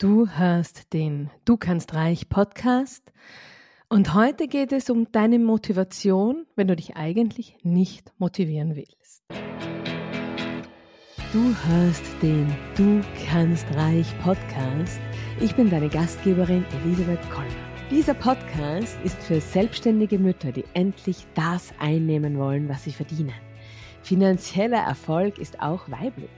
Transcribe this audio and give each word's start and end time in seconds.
Du 0.00 0.26
hörst 0.26 0.94
den 0.94 1.28
Du 1.44 1.58
kannst 1.58 1.92
reich 1.92 2.30
Podcast 2.30 3.12
und 3.90 4.14
heute 4.14 4.48
geht 4.48 4.72
es 4.72 4.88
um 4.88 5.12
deine 5.12 5.38
Motivation, 5.38 6.46
wenn 6.56 6.68
du 6.68 6.74
dich 6.74 6.96
eigentlich 6.96 7.58
nicht 7.64 8.10
motivieren 8.16 8.76
willst. 8.76 9.22
Du 11.34 11.54
hörst 11.66 12.02
den 12.22 12.50
Du 12.78 13.02
kannst 13.28 13.66
reich 13.74 14.06
Podcast. 14.22 14.98
Ich 15.38 15.54
bin 15.54 15.68
deine 15.68 15.90
Gastgeberin 15.90 16.64
Elisabeth 16.82 17.30
Koller. 17.30 17.46
Dieser 17.90 18.14
Podcast 18.14 18.98
ist 19.04 19.22
für 19.22 19.38
selbstständige 19.38 20.18
Mütter, 20.18 20.50
die 20.50 20.64
endlich 20.72 21.26
das 21.34 21.74
einnehmen 21.78 22.38
wollen, 22.38 22.70
was 22.70 22.84
sie 22.84 22.92
verdienen. 22.92 23.34
Finanzieller 24.00 24.78
Erfolg 24.78 25.36
ist 25.36 25.60
auch 25.60 25.90
weiblich. 25.90 26.30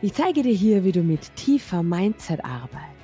Ich 0.00 0.14
zeige 0.14 0.42
dir 0.42 0.54
hier, 0.54 0.84
wie 0.84 0.92
du 0.92 1.02
mit 1.02 1.36
tiefer 1.36 1.82
Mindset-Arbeit, 1.82 3.01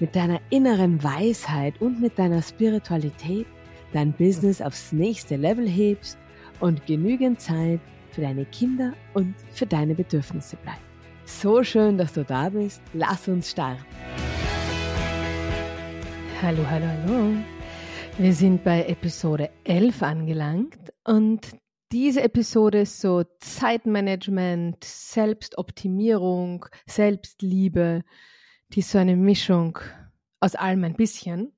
mit 0.00 0.14
deiner 0.14 0.40
inneren 0.50 1.02
Weisheit 1.02 1.80
und 1.80 2.00
mit 2.00 2.18
deiner 2.18 2.42
Spiritualität 2.42 3.46
dein 3.92 4.12
Business 4.12 4.60
aufs 4.60 4.92
nächste 4.92 5.36
Level 5.36 5.68
hebst 5.68 6.18
und 6.60 6.86
genügend 6.86 7.40
Zeit 7.40 7.80
für 8.10 8.20
deine 8.20 8.44
Kinder 8.46 8.92
und 9.14 9.34
für 9.52 9.66
deine 9.66 9.94
Bedürfnisse 9.94 10.56
bleibt. 10.56 10.80
So 11.24 11.62
schön, 11.62 11.98
dass 11.98 12.12
du 12.12 12.24
da 12.24 12.48
bist. 12.48 12.82
Lass 12.94 13.28
uns 13.28 13.50
starten. 13.50 13.84
Hallo, 16.42 16.64
hallo, 16.70 16.86
hallo. 16.86 17.32
Wir 18.18 18.32
sind 18.32 18.64
bei 18.64 18.84
Episode 18.84 19.50
11 19.64 20.02
angelangt 20.02 20.92
und 21.04 21.40
diese 21.92 22.22
Episode 22.22 22.80
ist 22.80 23.00
so 23.00 23.24
Zeitmanagement, 23.40 24.84
Selbstoptimierung, 24.84 26.66
Selbstliebe, 26.86 28.04
die 28.72 28.80
ist 28.80 28.90
so 28.90 28.98
eine 28.98 29.16
Mischung 29.16 29.78
aus 30.40 30.54
allem 30.54 30.84
ein 30.84 30.94
bisschen. 30.94 31.52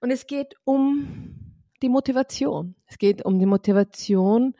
Und 0.00 0.10
es 0.10 0.26
geht 0.26 0.54
um 0.64 1.54
die 1.82 1.88
Motivation. 1.88 2.74
Es 2.86 2.98
geht 2.98 3.24
um 3.24 3.38
die 3.38 3.46
Motivation, 3.46 4.54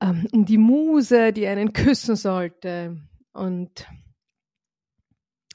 ähm, 0.00 0.26
um 0.32 0.44
die 0.44 0.58
Muse, 0.58 1.32
die 1.32 1.46
einen 1.46 1.72
küssen 1.72 2.16
sollte. 2.16 3.00
Und 3.32 3.86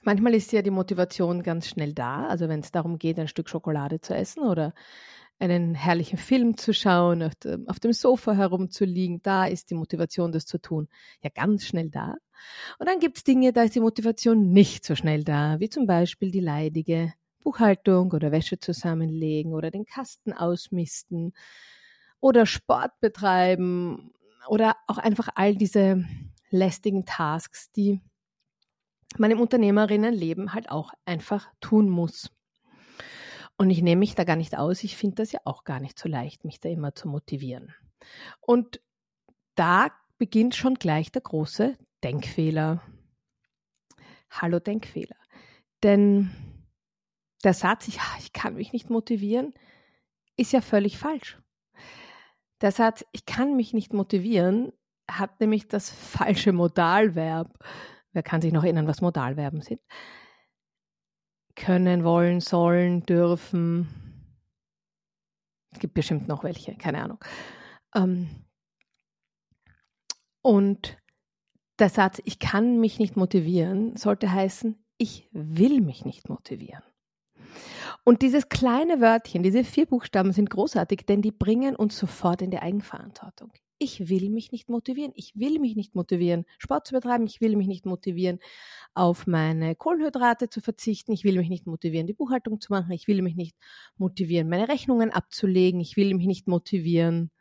manchmal 0.04 0.36
ist 0.36 0.52
ja 0.52 0.62
die 0.62 0.72
Motivation 0.72 1.44
ganz 1.44 1.68
schnell 1.68 1.94
da. 1.94 2.28
Also 2.28 2.48
wenn 2.48 2.60
es 2.60 2.72
darum 2.72 2.98
geht, 3.00 3.20
ein 3.20 3.28
Stück 3.28 3.50
Schokolade 3.50 4.02
zu 4.02 4.14
essen 4.14 4.44
oder 4.44 4.74
einen 5.40 5.74
herrlichen 5.74 6.18
Film 6.18 6.58
zu 6.58 6.74
schauen, 6.74 7.24
auf 7.24 7.36
dem, 7.36 7.68
auf 7.68 7.80
dem 7.80 7.94
Sofa 7.94 8.34
herumzuliegen, 8.34 9.22
da 9.24 9.46
ist 9.46 9.70
die 9.70 9.76
Motivation, 9.76 10.32
das 10.32 10.46
zu 10.46 10.60
tun, 10.60 10.90
ja 11.22 11.30
ganz 11.34 11.66
schnell 11.66 11.90
da. 11.90 12.16
Und 12.78 12.88
dann 12.88 13.00
gibt 13.00 13.18
es 13.18 13.24
Dinge, 13.24 13.54
da 13.54 13.64
ist 13.64 13.76
die 13.76 13.80
Motivation 13.80 14.52
nicht 14.52 14.86
so 14.86 14.96
schnell 14.96 15.24
da, 15.24 15.60
wie 15.60 15.70
zum 15.70 15.88
Beispiel 15.88 16.32
die 16.32 16.40
leidige 16.40 17.14
Buchhaltung 17.44 18.12
oder 18.12 18.32
Wäsche 18.32 18.60
zusammenlegen 18.60 19.54
oder 19.54 19.72
den 19.72 19.86
Kasten 19.86 20.34
ausmisten 20.34 21.34
oder 22.20 22.46
Sport 22.46 22.92
betreiben 23.00 24.12
oder 24.48 24.76
auch 24.88 24.98
einfach 24.98 25.30
all 25.36 25.56
diese 25.56 26.06
lästigen 26.50 27.06
Tasks, 27.06 27.72
die 27.72 28.02
man 29.18 29.32
im 29.32 29.40
Unternehmerinnenleben 29.40 30.54
halt 30.54 30.70
auch 30.70 30.92
einfach 31.06 31.50
tun 31.62 31.90
muss. 31.90 32.32
Und 33.58 33.70
ich 33.70 33.82
nehme 33.82 34.00
mich 34.00 34.16
da 34.16 34.24
gar 34.24 34.36
nicht 34.36 34.58
aus. 34.58 34.84
Ich 34.84 34.96
finde 34.96 35.16
das 35.16 35.32
ja 35.32 35.42
auch 35.44 35.64
gar 35.64 35.80
nicht 35.80 36.00
so 36.00 36.08
leicht, 36.08 36.46
mich 36.46 36.60
da 36.60 36.70
immer 36.70 36.96
zu 36.96 37.10
motivieren. 37.10 37.74
Und 38.40 38.80
da 39.56 39.92
beginnt 40.18 40.56
schon 40.56 40.76
gleich 40.76 41.12
der 41.12 41.22
große 41.22 41.78
Denkfehler. 42.04 42.82
Hallo 44.30 44.60
Denkfehler. 44.60 45.16
Denn 45.84 46.32
der 47.44 47.54
Satz, 47.54 47.88
ich, 47.88 48.00
ich 48.20 48.34
kann 48.34 48.56
mich 48.56 48.74
nicht 48.74 48.90
motivieren, 48.90 49.54
ist 50.38 50.52
ja 50.52 50.62
völlig 50.62 50.98
falsch. 50.98 51.40
Der 52.62 52.72
Satz, 52.72 53.06
ich 53.12 53.26
kann 53.26 53.56
mich 53.56 53.74
nicht 53.74 53.94
motivieren, 53.94 54.74
hat 55.10 55.40
nämlich 55.40 55.68
das 55.68 55.90
falsche 55.92 56.54
Modalverb. 56.54 57.58
Wer 58.12 58.24
kann 58.24 58.42
sich 58.42 58.54
noch 58.54 58.64
erinnern, 58.64 58.88
was 58.88 59.02
Modalverben 59.02 59.62
sind? 59.62 59.82
können, 61.60 62.04
wollen, 62.04 62.40
sollen, 62.40 63.06
dürfen. 63.06 63.88
Es 65.72 65.80
gibt 65.80 65.94
bestimmt 65.94 66.28
noch 66.28 66.44
welche, 66.44 66.76
keine 66.76 67.04
Ahnung. 67.04 67.20
Ähm, 67.94 68.46
und 70.42 70.98
der 71.80 71.90
Satz, 71.90 72.22
ich 72.26 72.40
kann 72.40 72.80
mich 72.80 73.00
nicht 73.00 73.16
motivieren, 73.16 73.96
sollte 73.96 74.32
heißen, 74.32 74.78
ich 74.98 75.30
will 75.32 75.82
mich 75.82 76.06
nicht 76.06 76.30
motivieren. 76.30 76.84
Und 78.04 78.22
dieses 78.22 78.50
kleine 78.50 79.02
Wörtchen, 79.02 79.44
diese 79.44 79.64
vier 79.64 79.86
Buchstaben 79.86 80.32
sind 80.32 80.50
großartig, 80.50 81.06
denn 81.08 81.22
die 81.22 81.32
bringen 81.32 81.76
uns 81.76 81.98
sofort 81.98 82.42
in 82.42 82.52
die 82.52 82.60
Eigenverantwortung 82.60 83.52
ich 83.80 84.10
will 84.10 84.30
mich 84.30 84.52
nicht 84.52 84.70
motivieren. 84.70 85.14
Ich 85.16 85.36
will 85.36 85.58
mich 85.60 85.76
nicht 85.76 85.96
motivieren, 85.96 86.46
Sport 86.58 86.86
zu 86.86 86.94
betreiben. 86.94 87.26
Ich 87.26 87.42
will 87.42 87.56
mich 87.56 87.68
nicht 87.68 87.86
motivieren, 87.86 88.40
auf 88.94 89.26
meine 89.26 89.76
Kohlenhydrate 89.76 90.50
zu 90.50 90.62
verzichten. 90.62 91.14
Ich 91.14 91.24
will 91.24 91.38
mich 91.38 91.50
nicht 91.50 91.66
motivieren, 91.66 92.06
die 92.06 92.14
Buchhaltung 92.14 92.60
zu 92.60 92.74
machen. 92.74 92.92
Ich 92.92 93.08
will 93.08 93.22
mich 93.22 93.36
nicht 93.36 93.56
motivieren, 93.98 94.50
meine 94.50 94.68
Rechnungen 94.68 95.12
abzulegen. 95.12 95.80
Ich 95.80 95.96
will 95.96 96.14
mich 96.14 96.28
nicht 96.28 96.48
motivieren, 96.48 97.32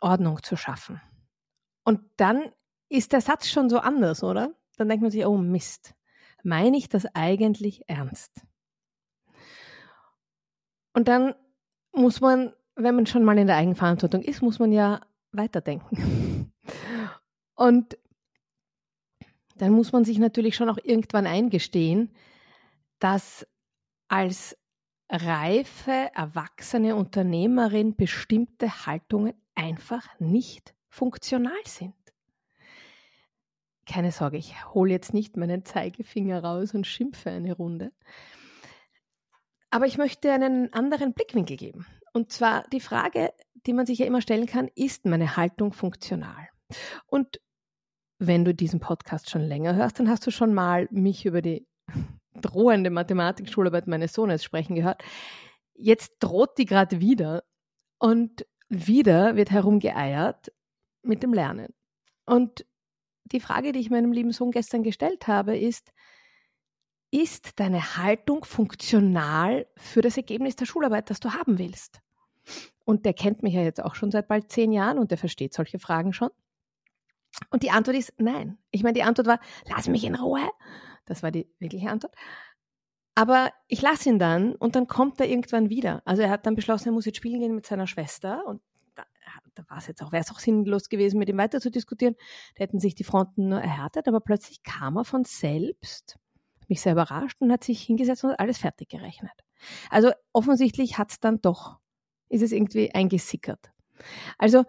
Ordnung 0.00 0.42
zu 0.42 0.56
schaffen. 0.56 1.00
Und 1.84 2.00
dann 2.16 2.50
ist 2.92 3.12
der 3.12 3.20
Satz 3.20 3.48
schon 3.48 3.68
so 3.70 3.78
anders, 3.78 4.22
oder? 4.22 4.54
Dann 4.76 4.88
denkt 4.88 5.02
man 5.02 5.10
sich, 5.10 5.24
oh 5.26 5.36
Mist, 5.36 5.94
meine 6.42 6.76
ich 6.76 6.88
das 6.88 7.06
eigentlich 7.14 7.82
ernst? 7.88 8.46
Und 10.94 11.08
dann 11.08 11.34
muss 11.92 12.20
man 12.20 12.52
wenn 12.74 12.94
man 12.94 13.06
schon 13.06 13.24
mal 13.24 13.38
in 13.38 13.46
der 13.46 13.56
Eigenverantwortung 13.56 14.22
ist, 14.22 14.42
muss 14.42 14.58
man 14.58 14.72
ja 14.72 15.00
weiterdenken. 15.32 16.52
Und 17.54 17.98
dann 19.56 19.72
muss 19.72 19.92
man 19.92 20.04
sich 20.04 20.18
natürlich 20.18 20.56
schon 20.56 20.68
auch 20.68 20.78
irgendwann 20.82 21.26
eingestehen, 21.26 22.14
dass 22.98 23.46
als 24.08 24.56
reife, 25.08 26.10
erwachsene 26.14 26.96
Unternehmerin 26.96 27.94
bestimmte 27.94 28.86
Haltungen 28.86 29.34
einfach 29.54 30.08
nicht 30.18 30.74
funktional 30.88 31.52
sind. 31.66 31.94
Keine 33.86 34.12
Sorge, 34.12 34.36
ich 34.36 34.54
hole 34.74 34.92
jetzt 34.92 35.12
nicht 35.12 35.36
meinen 35.36 35.64
Zeigefinger 35.64 36.42
raus 36.42 36.74
und 36.74 36.86
schimpfe 36.86 37.30
eine 37.30 37.54
Runde. 37.54 37.92
Aber 39.70 39.86
ich 39.86 39.98
möchte 39.98 40.30
einen 40.30 40.72
anderen 40.72 41.14
Blickwinkel 41.14 41.56
geben. 41.56 41.86
Und 42.12 42.30
zwar 42.30 42.64
die 42.72 42.80
Frage, 42.80 43.32
die 43.66 43.72
man 43.72 43.86
sich 43.86 43.98
ja 43.98 44.06
immer 44.06 44.20
stellen 44.20 44.46
kann, 44.46 44.68
ist 44.74 45.06
meine 45.06 45.36
Haltung 45.36 45.72
funktional? 45.72 46.48
Und 47.06 47.40
wenn 48.18 48.44
du 48.44 48.54
diesen 48.54 48.80
Podcast 48.80 49.30
schon 49.30 49.42
länger 49.42 49.74
hörst, 49.74 49.98
dann 49.98 50.08
hast 50.08 50.26
du 50.26 50.30
schon 50.30 50.54
mal 50.54 50.88
mich 50.90 51.26
über 51.26 51.42
die 51.42 51.66
drohende 52.34 52.90
Mathematik-Schularbeit 52.90 53.86
meines 53.86 54.12
Sohnes 54.12 54.44
sprechen 54.44 54.76
gehört. 54.76 55.02
Jetzt 55.74 56.16
droht 56.20 56.58
die 56.58 56.66
gerade 56.66 57.00
wieder 57.00 57.42
und 57.98 58.46
wieder 58.68 59.36
wird 59.36 59.50
herumgeeiert 59.50 60.52
mit 61.02 61.22
dem 61.22 61.34
Lernen. 61.34 61.74
Und 62.26 62.64
die 63.24 63.40
Frage, 63.40 63.72
die 63.72 63.80
ich 63.80 63.90
meinem 63.90 64.12
lieben 64.12 64.32
Sohn 64.32 64.50
gestern 64.50 64.82
gestellt 64.82 65.26
habe, 65.28 65.56
ist, 65.56 65.92
ist 67.10 67.60
deine 67.60 67.96
Haltung 67.96 68.44
funktional 68.44 69.66
für 69.76 70.00
das 70.00 70.16
Ergebnis 70.16 70.56
der 70.56 70.66
Schularbeit, 70.66 71.10
das 71.10 71.20
du 71.20 71.32
haben 71.32 71.58
willst? 71.58 72.00
Und 72.84 73.04
der 73.04 73.14
kennt 73.14 73.42
mich 73.42 73.54
ja 73.54 73.62
jetzt 73.62 73.82
auch 73.82 73.94
schon 73.94 74.10
seit 74.10 74.28
bald 74.28 74.50
zehn 74.50 74.72
Jahren 74.72 74.98
und 74.98 75.10
der 75.10 75.18
versteht 75.18 75.54
solche 75.54 75.78
Fragen 75.78 76.12
schon. 76.12 76.30
Und 77.50 77.62
die 77.62 77.70
Antwort 77.70 77.96
ist 77.96 78.12
nein. 78.18 78.58
Ich 78.70 78.82
meine, 78.82 78.94
die 78.94 79.02
Antwort 79.02 79.26
war, 79.26 79.40
lass 79.68 79.88
mich 79.88 80.04
in 80.04 80.14
Ruhe. 80.14 80.48
Das 81.06 81.22
war 81.22 81.30
die 81.30 81.48
wirkliche 81.58 81.90
Antwort. 81.90 82.14
Aber 83.14 83.52
ich 83.68 83.82
lasse 83.82 84.08
ihn 84.08 84.18
dann 84.18 84.54
und 84.54 84.74
dann 84.74 84.86
kommt 84.86 85.20
er 85.20 85.28
irgendwann 85.28 85.68
wieder. 85.68 86.02
Also 86.04 86.22
er 86.22 86.30
hat 86.30 86.46
dann 86.46 86.54
beschlossen, 86.54 86.88
er 86.88 86.92
muss 86.92 87.04
jetzt 87.04 87.18
spielen 87.18 87.40
gehen 87.40 87.54
mit 87.54 87.66
seiner 87.66 87.86
Schwester 87.86 88.46
und 88.46 88.62
da, 89.54 89.64
war 89.68 89.78
es 89.78 89.86
jetzt 89.86 90.02
auch, 90.02 90.12
wäre 90.12 90.22
es 90.22 90.30
auch 90.30 90.38
sinnlos 90.40 90.88
gewesen, 90.88 91.18
mit 91.18 91.28
ihm 91.28 91.38
weiter 91.38 91.60
zu 91.60 91.70
diskutieren. 91.70 92.14
Da 92.56 92.64
hätten 92.64 92.78
sich 92.78 92.94
die 92.94 93.04
Fronten 93.04 93.48
nur 93.48 93.60
erhärtet, 93.60 94.08
aber 94.08 94.20
plötzlich 94.20 94.62
kam 94.62 94.96
er 94.96 95.04
von 95.04 95.24
selbst 95.24 96.18
mich 96.68 96.80
sehr 96.80 96.92
überrascht 96.92 97.36
und 97.40 97.52
hat 97.52 97.64
sich 97.64 97.82
hingesetzt 97.82 98.24
und 98.24 98.38
alles 98.38 98.58
fertig 98.58 98.88
gerechnet. 98.88 99.32
Also 99.90 100.10
offensichtlich 100.32 100.98
hat 100.98 101.10
es 101.10 101.20
dann 101.20 101.40
doch, 101.40 101.78
ist 102.28 102.42
es 102.42 102.52
irgendwie 102.52 102.94
eingesickert. 102.94 103.72
Also 104.38 104.64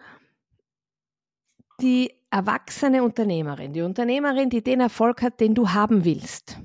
die 1.80 2.14
erwachsene 2.30 3.04
Unternehmerin, 3.04 3.74
die 3.74 3.82
Unternehmerin, 3.82 4.50
die 4.50 4.64
den 4.64 4.82
Erfolg 4.82 5.22
hat, 5.22 5.40
den 5.40 5.56
du 5.56 5.70
haben 5.70 6.06
willst, 6.06 6.60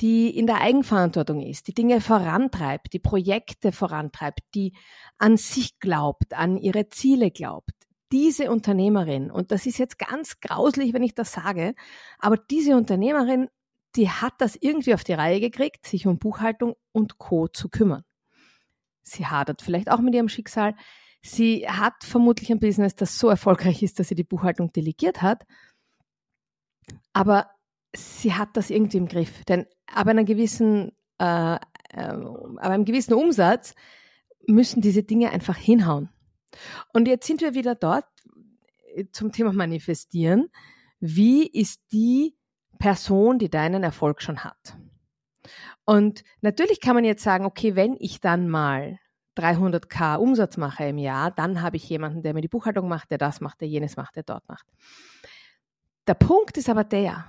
die 0.00 0.36
in 0.36 0.46
der 0.46 0.60
Eigenverantwortung 0.60 1.42
ist, 1.42 1.68
die 1.68 1.74
Dinge 1.74 2.00
vorantreibt, 2.00 2.92
die 2.92 2.98
Projekte 2.98 3.72
vorantreibt, 3.72 4.40
die 4.54 4.72
an 5.18 5.36
sich 5.36 5.78
glaubt, 5.78 6.34
an 6.34 6.56
ihre 6.56 6.88
Ziele 6.88 7.30
glaubt. 7.30 7.72
Diese 8.12 8.50
Unternehmerin, 8.50 9.30
und 9.30 9.52
das 9.52 9.66
ist 9.66 9.78
jetzt 9.78 9.98
ganz 9.98 10.40
grauslich, 10.40 10.92
wenn 10.94 11.02
ich 11.02 11.14
das 11.14 11.32
sage, 11.32 11.74
aber 12.18 12.36
diese 12.36 12.76
Unternehmerin 12.76 13.48
die 13.96 14.08
hat 14.08 14.34
das 14.38 14.56
irgendwie 14.56 14.94
auf 14.94 15.04
die 15.04 15.12
Reihe 15.12 15.40
gekriegt, 15.40 15.86
sich 15.86 16.06
um 16.06 16.18
Buchhaltung 16.18 16.76
und 16.92 17.18
Co. 17.18 17.48
zu 17.48 17.68
kümmern. 17.68 18.04
Sie 19.02 19.26
hadert 19.26 19.62
vielleicht 19.62 19.90
auch 19.90 20.00
mit 20.00 20.14
ihrem 20.14 20.28
Schicksal. 20.28 20.74
Sie 21.22 21.68
hat 21.68 22.04
vermutlich 22.04 22.50
ein 22.50 22.60
Business, 22.60 22.94
das 22.94 23.18
so 23.18 23.28
erfolgreich 23.28 23.82
ist, 23.82 23.98
dass 23.98 24.08
sie 24.08 24.14
die 24.14 24.24
Buchhaltung 24.24 24.72
delegiert 24.72 25.22
hat. 25.22 25.44
Aber 27.12 27.50
sie 27.94 28.34
hat 28.34 28.56
das 28.56 28.70
irgendwie 28.70 28.98
im 28.98 29.08
Griff. 29.08 29.44
Denn 29.44 29.66
ab 29.86 30.06
einer 30.06 30.24
gewissen, 30.24 30.92
äh, 31.18 31.54
äh, 31.54 31.58
ab 31.96 32.58
einem 32.58 32.84
gewissen 32.84 33.14
Umsatz 33.14 33.74
müssen 34.46 34.80
diese 34.80 35.02
Dinge 35.02 35.30
einfach 35.30 35.56
hinhauen. 35.56 36.10
Und 36.92 37.08
jetzt 37.08 37.26
sind 37.26 37.40
wir 37.40 37.54
wieder 37.54 37.74
dort 37.74 38.06
äh, 38.94 39.06
zum 39.12 39.32
Thema 39.32 39.52
Manifestieren. 39.52 40.50
Wie 41.00 41.46
ist 41.46 41.80
die 41.92 42.36
Person, 42.78 43.38
die 43.38 43.50
deinen 43.50 43.82
Erfolg 43.82 44.22
schon 44.22 44.44
hat? 44.44 44.76
Und 45.84 46.22
natürlich 46.40 46.80
kann 46.80 46.94
man 46.94 47.04
jetzt 47.04 47.22
sagen, 47.22 47.44
okay, 47.44 47.74
wenn 47.74 47.96
ich 47.98 48.20
dann 48.20 48.48
mal 48.48 48.98
300k 49.36 50.16
Umsatz 50.16 50.56
mache 50.56 50.84
im 50.84 50.98
Jahr, 50.98 51.30
dann 51.30 51.62
habe 51.62 51.76
ich 51.76 51.88
jemanden, 51.88 52.22
der 52.22 52.34
mir 52.34 52.42
die 52.42 52.48
Buchhaltung 52.48 52.88
macht, 52.88 53.10
der 53.10 53.18
das 53.18 53.40
macht, 53.40 53.60
der 53.60 53.68
jenes 53.68 53.96
macht, 53.96 54.16
der 54.16 54.22
dort 54.22 54.46
macht. 54.48 54.66
Der 56.06 56.14
Punkt 56.14 56.56
ist 56.56 56.68
aber 56.68 56.84
der, 56.84 57.24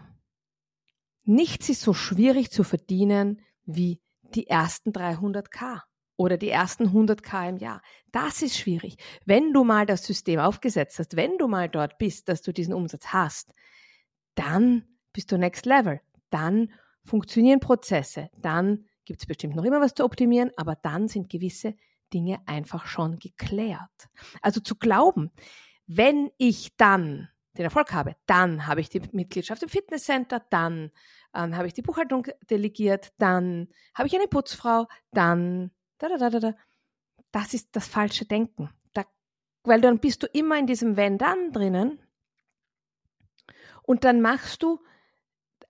nichts 1.25 1.69
ist 1.69 1.81
so 1.81 1.94
schwierig 1.94 2.51
zu 2.51 2.63
verdienen 2.63 3.41
wie 3.65 4.01
die 4.35 4.47
ersten 4.47 4.91
300k 4.91 5.81
oder 6.15 6.38
die 6.38 6.50
ersten 6.50 6.88
100k 6.88 7.50
im 7.50 7.57
Jahr. 7.57 7.81
Das 8.12 8.41
ist 8.41 8.57
schwierig. 8.57 8.97
Wenn 9.25 9.53
du 9.53 9.63
mal 9.63 9.85
das 9.85 10.06
System 10.06 10.39
aufgesetzt 10.39 11.00
hast, 11.00 11.15
wenn 11.15 11.38
du 11.38 11.47
mal 11.47 11.68
dort 11.68 11.97
bist, 11.97 12.29
dass 12.29 12.41
du 12.41 12.53
diesen 12.53 12.73
Umsatz 12.73 13.07
hast, 13.07 13.53
dann 14.35 14.85
bist 15.13 15.31
du 15.31 15.38
next 15.38 15.65
level. 15.65 16.00
Dann 16.29 16.71
funktionieren 17.03 17.59
Prozesse. 17.59 18.29
Dann 18.38 18.85
gibt 19.06 19.21
es 19.21 19.25
bestimmt 19.25 19.56
noch 19.56 19.63
immer 19.63 19.81
was 19.81 19.95
zu 19.95 20.06
optimieren, 20.06 20.51
aber 20.57 20.75
dann 20.75 21.07
sind 21.07 21.29
gewisse 21.29 21.75
Dinge 22.13 22.39
einfach 22.45 22.85
schon 22.85 23.18
geklärt. 23.18 24.09
Also 24.41 24.59
zu 24.62 24.75
glauben, 24.75 25.31
wenn 25.88 26.29
ich 26.38 26.75
dann 26.77 27.29
den 27.57 27.65
Erfolg 27.65 27.92
habe, 27.94 28.15
dann 28.25 28.68
habe 28.68 28.81
ich 28.81 28.89
die 28.89 29.01
Mitgliedschaft 29.12 29.62
im 29.63 29.69
Fitnesscenter, 29.69 30.42
dann 30.50 30.92
ähm, 31.33 31.56
habe 31.56 31.68
ich 31.68 31.74
die 31.74 31.81
Buchhaltung 31.81 32.27
delegiert, 32.50 33.13
dann 33.18 33.68
habe 33.94 34.07
ich 34.07 34.15
eine 34.15 34.27
Putzfrau, 34.27 34.88
dann 35.12 35.71
da, 35.98 36.09
da, 36.09 36.18
da, 36.18 36.30
da, 36.30 36.39
da. 36.39 36.56
Das 37.31 37.53
ist 37.53 37.75
das 37.75 37.88
falsche 37.88 38.25
Denken. 38.25 38.69
Da, 38.94 39.06
weil 39.63 39.81
dann 39.81 40.00
bist 40.00 40.24
du 40.24 40.27
immer 40.27 40.57
in 40.57 40.68
diesem 40.68 40.98
Wenn-Dann 40.98 41.51
drinnen 41.51 42.00
und 43.83 44.04
dann 44.04 44.21
machst 44.21 44.63
du 44.63 44.80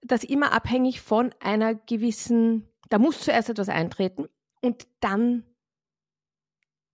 das 0.01 0.24
immer 0.24 0.51
abhängig 0.51 1.01
von 1.01 1.34
einer 1.39 1.75
gewissen, 1.75 2.68
da 2.89 2.98
muss 2.98 3.22
zuerst 3.22 3.50
etwas 3.50 3.69
eintreten 3.69 4.27
und 4.62 4.88
dann 5.00 5.44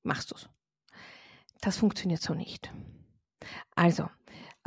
machst 0.03 0.31
du 0.31 0.35
es. 0.35 0.49
Das 1.61 1.77
funktioniert 1.77 2.21
so 2.21 2.33
nicht. 2.33 2.71
Also, 3.75 4.09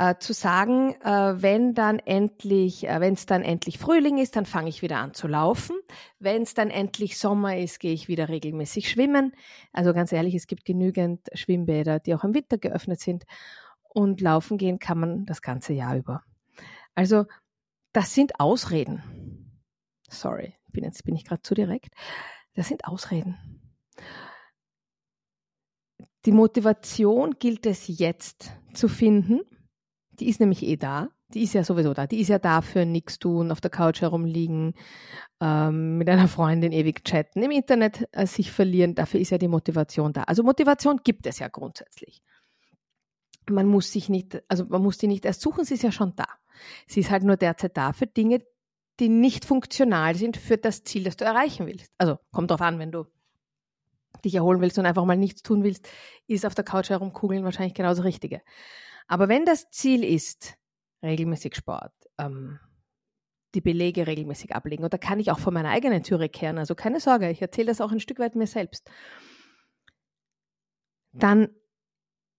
äh, 0.00 0.16
zu 0.18 0.32
sagen, 0.32 0.94
äh, 1.02 1.42
wenn 1.42 1.74
dann 1.74 1.98
endlich, 1.98 2.88
äh, 2.88 3.00
wenn 3.00 3.12
es 3.12 3.26
dann 3.26 3.42
endlich 3.42 3.76
Frühling 3.76 4.16
ist, 4.16 4.34
dann 4.34 4.46
fange 4.46 4.70
ich 4.70 4.80
wieder 4.80 4.96
an 4.96 5.12
zu 5.12 5.28
laufen. 5.28 5.76
Wenn 6.18 6.40
es 6.40 6.54
dann 6.54 6.70
endlich 6.70 7.18
Sommer 7.18 7.58
ist, 7.58 7.80
gehe 7.80 7.92
ich 7.92 8.08
wieder 8.08 8.30
regelmäßig 8.30 8.88
schwimmen. 8.88 9.34
Also 9.74 9.92
ganz 9.92 10.10
ehrlich, 10.12 10.34
es 10.34 10.46
gibt 10.46 10.64
genügend 10.64 11.28
Schwimmbäder, 11.34 11.98
die 11.98 12.14
auch 12.14 12.24
im 12.24 12.32
Winter 12.32 12.56
geöffnet 12.56 13.00
sind. 13.00 13.24
Und 13.82 14.22
laufen 14.22 14.56
gehen 14.56 14.78
kann 14.78 15.00
man 15.00 15.26
das 15.26 15.42
ganze 15.42 15.74
Jahr 15.74 15.94
über. 15.96 16.22
Also 16.94 17.26
das 17.92 18.14
sind 18.14 18.40
Ausreden. 18.40 19.02
Sorry, 20.08 20.54
bin 20.68 20.84
jetzt 20.84 21.04
bin 21.04 21.14
ich 21.14 21.26
gerade 21.26 21.42
zu 21.42 21.54
direkt. 21.54 21.92
Das 22.54 22.68
sind 22.68 22.86
Ausreden. 22.86 23.36
Die 26.24 26.32
Motivation 26.32 27.34
gilt 27.38 27.66
es 27.66 27.86
jetzt 27.86 28.52
zu 28.72 28.88
finden 28.88 29.40
die 30.20 30.28
ist 30.28 30.40
nämlich 30.40 30.62
eh 30.62 30.76
da. 30.76 31.08
Die 31.32 31.42
ist 31.42 31.54
ja 31.54 31.64
sowieso 31.64 31.94
da. 31.94 32.06
Die 32.06 32.20
ist 32.20 32.28
ja 32.28 32.38
da 32.38 32.60
für 32.60 32.84
nichts 32.84 33.18
tun, 33.18 33.52
auf 33.52 33.60
der 33.60 33.70
Couch 33.70 34.00
herumliegen, 34.00 34.74
ähm, 35.40 35.96
mit 35.96 36.08
einer 36.08 36.28
Freundin 36.28 36.72
ewig 36.72 37.04
chatten, 37.04 37.42
im 37.42 37.50
Internet 37.50 38.08
äh, 38.12 38.26
sich 38.26 38.50
verlieren. 38.50 38.94
Dafür 38.94 39.20
ist 39.20 39.30
ja 39.30 39.38
die 39.38 39.48
Motivation 39.48 40.12
da. 40.12 40.24
Also 40.24 40.42
Motivation 40.42 41.00
gibt 41.04 41.26
es 41.26 41.38
ja 41.38 41.48
grundsätzlich. 41.48 42.22
Man 43.48 43.66
muss 43.66 43.92
sich 43.92 44.08
nicht, 44.08 44.42
also 44.48 44.66
man 44.66 44.82
muss 44.82 44.98
die 44.98 45.06
nicht 45.06 45.24
erst 45.24 45.40
suchen, 45.40 45.64
sie 45.64 45.74
ist 45.74 45.82
ja 45.82 45.92
schon 45.92 46.14
da. 46.16 46.26
Sie 46.86 47.00
ist 47.00 47.10
halt 47.10 47.22
nur 47.22 47.36
derzeit 47.36 47.76
da 47.76 47.92
für 47.92 48.06
Dinge, 48.06 48.42
die 48.98 49.08
nicht 49.08 49.44
funktional 49.44 50.14
sind 50.14 50.36
für 50.36 50.58
das 50.58 50.84
Ziel, 50.84 51.04
das 51.04 51.16
du 51.16 51.24
erreichen 51.24 51.66
willst. 51.66 51.90
Also 51.96 52.18
kommt 52.32 52.50
drauf 52.50 52.60
an, 52.60 52.78
wenn 52.78 52.92
du 52.92 53.06
dich 54.24 54.34
erholen 54.34 54.60
willst 54.60 54.78
und 54.78 54.86
einfach 54.86 55.04
mal 55.04 55.16
nichts 55.16 55.42
tun 55.42 55.64
willst, 55.64 55.88
ist 56.26 56.44
auf 56.44 56.54
der 56.54 56.64
Couch 56.64 56.90
herumkugeln 56.90 57.44
wahrscheinlich 57.44 57.74
genau 57.74 57.88
das 57.88 58.04
Richtige. 58.04 58.42
Aber 59.10 59.28
wenn 59.28 59.44
das 59.44 59.68
Ziel 59.70 60.04
ist, 60.04 60.54
regelmäßig 61.02 61.56
Sport, 61.56 61.92
ähm, 62.16 62.60
die 63.56 63.60
Belege 63.60 64.06
regelmäßig 64.06 64.54
ablegen, 64.54 64.88
da 64.88 64.98
kann 64.98 65.18
ich 65.18 65.32
auch 65.32 65.40
vor 65.40 65.52
meiner 65.52 65.70
eigenen 65.70 66.04
Türe 66.04 66.28
kehren, 66.28 66.58
also 66.58 66.76
keine 66.76 67.00
Sorge, 67.00 67.28
ich 67.28 67.42
erzähle 67.42 67.66
das 67.66 67.80
auch 67.80 67.90
ein 67.90 67.98
Stück 67.98 68.20
weit 68.20 68.36
mir 68.36 68.46
selbst, 68.46 68.88
dann 71.12 71.48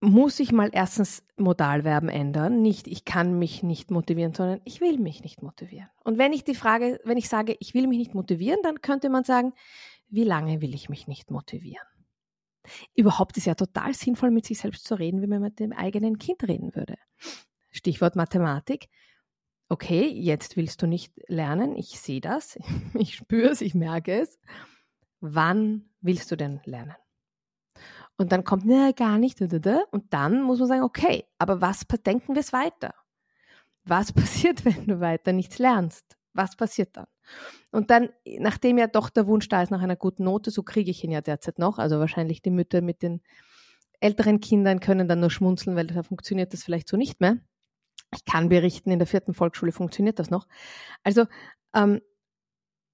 muss 0.00 0.40
ich 0.40 0.50
mal 0.50 0.70
erstens 0.72 1.22
Modalverben 1.36 2.08
ändern. 2.08 2.62
Nicht, 2.62 2.88
ich 2.88 3.04
kann 3.04 3.38
mich 3.38 3.62
nicht 3.62 3.90
motivieren, 3.90 4.32
sondern 4.32 4.62
ich 4.64 4.80
will 4.80 4.98
mich 4.98 5.22
nicht 5.22 5.42
motivieren. 5.42 5.90
Und 6.02 6.16
wenn 6.16 6.32
ich 6.32 6.42
die 6.42 6.54
Frage, 6.54 6.98
wenn 7.04 7.18
ich 7.18 7.28
sage, 7.28 7.54
ich 7.60 7.74
will 7.74 7.86
mich 7.86 7.98
nicht 7.98 8.14
motivieren, 8.14 8.60
dann 8.62 8.80
könnte 8.80 9.10
man 9.10 9.24
sagen, 9.24 9.52
wie 10.08 10.24
lange 10.24 10.62
will 10.62 10.74
ich 10.74 10.88
mich 10.88 11.06
nicht 11.06 11.30
motivieren? 11.30 11.86
Überhaupt 12.94 13.36
ist 13.36 13.46
ja 13.46 13.54
total 13.54 13.94
sinnvoll, 13.94 14.30
mit 14.30 14.46
sich 14.46 14.58
selbst 14.58 14.84
zu 14.84 14.94
reden, 14.94 15.22
wie 15.22 15.26
man 15.26 15.42
mit 15.42 15.58
dem 15.58 15.72
eigenen 15.72 16.18
Kind 16.18 16.42
reden 16.46 16.74
würde. 16.74 16.96
Stichwort 17.70 18.16
Mathematik. 18.16 18.88
Okay, 19.68 20.06
jetzt 20.06 20.56
willst 20.56 20.82
du 20.82 20.86
nicht 20.86 21.12
lernen. 21.28 21.76
Ich 21.76 21.98
sehe 21.98 22.20
das, 22.20 22.58
ich 22.94 23.14
spüre 23.14 23.48
es, 23.48 23.60
ich 23.60 23.74
merke 23.74 24.20
es. 24.20 24.38
Wann 25.20 25.88
willst 26.00 26.30
du 26.30 26.36
denn 26.36 26.60
lernen? 26.64 26.96
Und 28.18 28.32
dann 28.32 28.44
kommt, 28.44 28.66
ne, 28.66 28.92
gar 28.94 29.18
nicht. 29.18 29.40
Und 29.40 30.12
dann 30.12 30.42
muss 30.42 30.58
man 30.58 30.68
sagen, 30.68 30.82
okay, 30.82 31.24
aber 31.38 31.60
was 31.60 31.86
denken 32.04 32.34
wir 32.34 32.40
es 32.40 32.52
weiter? 32.52 32.94
Was 33.84 34.12
passiert, 34.12 34.64
wenn 34.64 34.86
du 34.86 35.00
weiter 35.00 35.32
nichts 35.32 35.58
lernst? 35.58 36.16
Was 36.34 36.56
passiert 36.56 36.96
dann? 36.96 37.06
Und 37.70 37.90
dann, 37.90 38.10
nachdem 38.38 38.78
ja 38.78 38.86
doch 38.86 39.10
der 39.10 39.26
Wunsch 39.26 39.48
da 39.48 39.62
ist 39.62 39.70
nach 39.70 39.82
einer 39.82 39.96
guten 39.96 40.24
Note, 40.24 40.50
so 40.50 40.62
kriege 40.62 40.90
ich 40.90 41.02
ihn 41.04 41.10
ja 41.10 41.20
derzeit 41.20 41.58
noch. 41.58 41.78
Also 41.78 41.98
wahrscheinlich 41.98 42.42
die 42.42 42.50
Mütter 42.50 42.82
mit 42.82 43.02
den 43.02 43.22
älteren 44.00 44.40
Kindern 44.40 44.80
können 44.80 45.08
dann 45.08 45.20
nur 45.20 45.30
schmunzeln, 45.30 45.76
weil 45.76 45.86
da 45.86 46.02
funktioniert 46.02 46.52
das 46.52 46.64
vielleicht 46.64 46.88
so 46.88 46.96
nicht 46.96 47.20
mehr. 47.20 47.38
Ich 48.14 48.24
kann 48.24 48.48
berichten, 48.48 48.90
in 48.90 48.98
der 48.98 49.06
vierten 49.06 49.32
Volksschule 49.32 49.72
funktioniert 49.72 50.18
das 50.18 50.28
noch. 50.28 50.46
Also 51.02 51.26
ähm, 51.74 52.00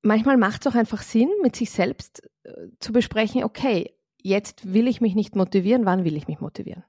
manchmal 0.02 0.36
macht 0.36 0.60
es 0.60 0.72
auch 0.72 0.76
einfach 0.76 1.02
Sinn, 1.02 1.30
mit 1.42 1.56
sich 1.56 1.70
selbst 1.70 2.28
äh, 2.44 2.68
zu 2.78 2.92
besprechen, 2.92 3.42
okay, 3.42 3.94
jetzt 4.22 4.72
will 4.72 4.86
ich 4.86 5.00
mich 5.00 5.14
nicht 5.14 5.34
motivieren, 5.34 5.86
wann 5.86 6.04
will 6.04 6.16
ich 6.16 6.28
mich 6.28 6.40
motivieren? 6.40 6.84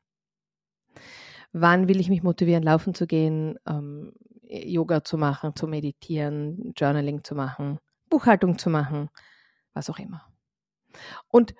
Wann 1.51 1.87
will 1.87 1.99
ich 1.99 2.09
mich 2.09 2.21
motivieren, 2.21 2.63
laufen 2.63 2.93
zu 2.93 3.07
gehen, 3.07 3.57
ähm, 3.67 4.13
Yoga 4.49 5.03
zu 5.03 5.17
machen, 5.17 5.55
zu 5.55 5.67
meditieren, 5.67 6.73
Journaling 6.75 7.23
zu 7.23 7.35
machen, 7.35 7.79
Buchhaltung 8.09 8.57
zu 8.57 8.69
machen, 8.69 9.09
was 9.73 9.89
auch 9.89 9.99
immer. 9.99 10.25
Und 11.27 11.53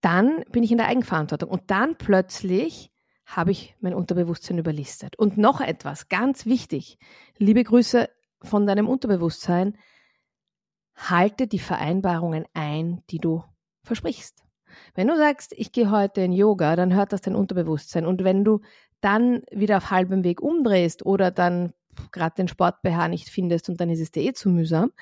dann 0.00 0.44
bin 0.52 0.62
ich 0.62 0.70
in 0.70 0.78
der 0.78 0.86
Eigenverantwortung 0.86 1.50
und 1.50 1.70
dann 1.70 1.96
plötzlich 1.98 2.92
habe 3.26 3.50
ich 3.50 3.76
mein 3.80 3.92
Unterbewusstsein 3.92 4.58
überlistet. 4.58 5.16
Und 5.18 5.36
noch 5.36 5.60
etwas, 5.60 6.08
ganz 6.08 6.46
wichtig, 6.46 6.98
liebe 7.36 7.62
Grüße 7.62 8.08
von 8.42 8.66
deinem 8.66 8.88
Unterbewusstsein, 8.88 9.76
halte 10.94 11.46
die 11.46 11.58
Vereinbarungen 11.58 12.46
ein, 12.54 13.02
die 13.10 13.18
du 13.18 13.44
versprichst. 13.82 14.44
Wenn 14.94 15.08
du 15.08 15.16
sagst, 15.16 15.52
ich 15.56 15.72
gehe 15.72 15.90
heute 15.90 16.20
in 16.20 16.32
Yoga, 16.32 16.76
dann 16.76 16.94
hört 16.94 17.12
das 17.12 17.20
dein 17.20 17.34
Unterbewusstsein. 17.34 18.06
Und 18.06 18.24
wenn 18.24 18.44
du 18.44 18.60
dann 19.00 19.42
wieder 19.50 19.78
auf 19.78 19.90
halbem 19.90 20.24
Weg 20.24 20.40
umdrehst 20.40 21.04
oder 21.04 21.30
dann 21.30 21.72
gerade 22.12 22.36
den 22.36 22.48
Sport-BH 22.48 23.08
nicht 23.08 23.28
findest 23.28 23.68
und 23.68 23.80
dann 23.80 23.90
ist 23.90 24.00
es 24.00 24.10
dir 24.10 24.22
eh 24.22 24.32
zu 24.32 24.48
mühsam, 24.48 24.92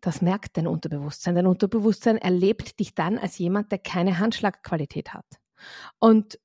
das 0.00 0.22
merkt 0.22 0.56
dein 0.56 0.66
Unterbewusstsein. 0.66 1.34
Dein 1.34 1.46
Unterbewusstsein 1.46 2.18
erlebt 2.18 2.78
dich 2.78 2.94
dann 2.94 3.18
als 3.18 3.38
jemand, 3.38 3.72
der 3.72 3.78
keine 3.78 4.18
Handschlagqualität 4.18 5.12
hat. 5.12 5.26
Und 5.98 6.38